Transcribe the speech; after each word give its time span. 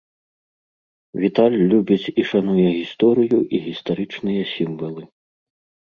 Віталь 1.23 1.59
любіць 1.73 2.11
і 2.19 2.27
шануе 2.31 2.67
гісторыю 2.81 3.37
і 3.45 3.57
гістарычныя 3.71 4.43
сімвалы. 4.57 5.03